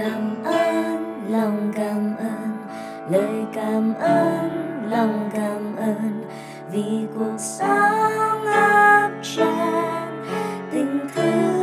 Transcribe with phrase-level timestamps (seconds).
[0.00, 2.56] cảm ơn, lòng cảm ơn.
[3.10, 4.50] Lời cảm ơn,
[4.90, 6.24] lòng cảm ơn.
[6.72, 10.24] Vì cuộc sống ấp tràn
[10.72, 11.60] tình thương.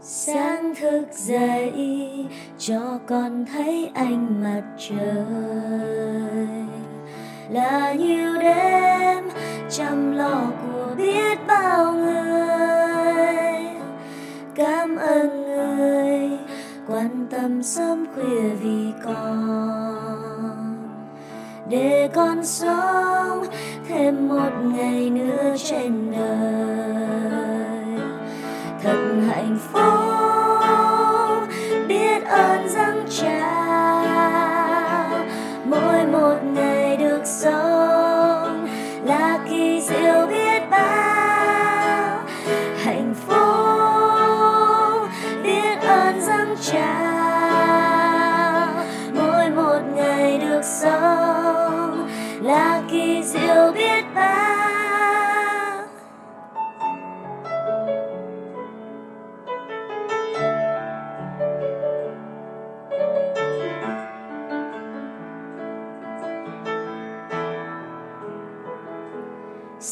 [0.00, 2.26] Sáng thức dậy,
[2.58, 5.26] cho con thấy ánh mặt trời.
[7.50, 9.28] Là nhiều đêm,
[9.70, 11.99] chăm lo của biết bao
[17.42, 20.76] tâm sớm khuya vì con.
[21.68, 23.44] Để con sống
[23.88, 26.20] thêm một ngày nữa trên đời.
[28.82, 28.98] Thật
[29.28, 31.48] hạnh phúc,
[31.88, 34.04] biết ơn rằng trao
[35.64, 38.66] mỗi một ngày được sống
[39.04, 40.39] là kỳ diệu biết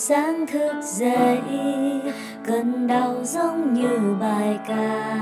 [0.08, 1.40] sáng thức dậy
[2.46, 5.14] cơn đau giống như bài ca.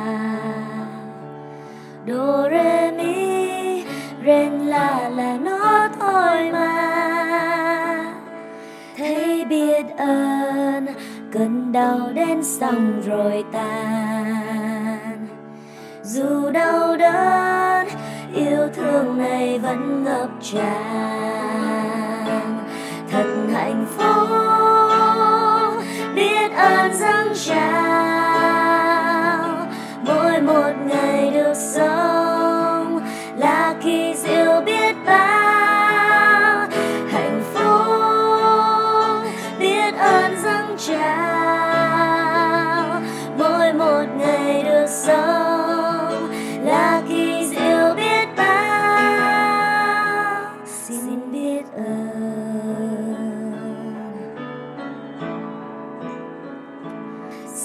[2.07, 3.85] Do re mi
[4.27, 8.15] ren la là nó thôi mà.
[8.97, 10.87] Thấy biết ơn,
[11.33, 15.27] cơn đau đến xong rồi tan.
[16.03, 17.87] Dù đau đớn,
[18.35, 21.47] yêu thương này vẫn ngập tràn.
[23.11, 24.46] Thật hạnh phúc
[26.89, 27.26] biết ơn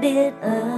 [0.00, 0.69] biết ơn.